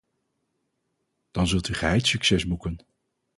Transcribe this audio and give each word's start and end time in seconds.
Dan 1.31 1.47
zult 1.47 1.67
u 1.67 1.73
geheid 1.73 2.07
succes 2.07 2.47
boeken. 2.47 2.79